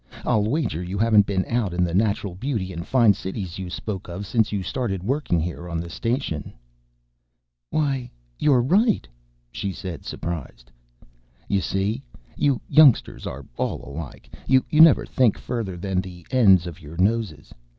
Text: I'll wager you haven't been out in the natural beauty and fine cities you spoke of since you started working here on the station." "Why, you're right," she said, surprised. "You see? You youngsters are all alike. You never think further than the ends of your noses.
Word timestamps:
I'll 0.25 0.45
wager 0.45 0.81
you 0.81 0.97
haven't 0.97 1.27
been 1.27 1.45
out 1.45 1.75
in 1.75 1.83
the 1.83 1.93
natural 1.93 2.33
beauty 2.33 2.73
and 2.73 2.87
fine 2.87 3.13
cities 3.13 3.59
you 3.59 3.69
spoke 3.69 4.07
of 4.07 4.25
since 4.25 4.51
you 4.51 4.63
started 4.63 5.03
working 5.03 5.39
here 5.39 5.69
on 5.69 5.79
the 5.79 5.91
station." 5.91 6.53
"Why, 7.69 8.09
you're 8.39 8.63
right," 8.63 9.07
she 9.51 9.71
said, 9.71 10.03
surprised. 10.03 10.71
"You 11.47 11.61
see? 11.61 12.01
You 12.35 12.59
youngsters 12.67 13.27
are 13.27 13.45
all 13.57 13.87
alike. 13.87 14.31
You 14.47 14.63
never 14.73 15.05
think 15.05 15.37
further 15.37 15.77
than 15.77 16.01
the 16.01 16.25
ends 16.31 16.65
of 16.65 16.81
your 16.81 16.97
noses. 16.97 17.53